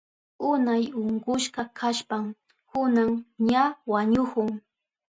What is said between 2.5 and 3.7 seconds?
kunan ña